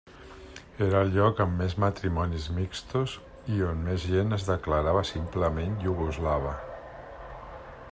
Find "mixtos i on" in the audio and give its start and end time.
2.55-3.85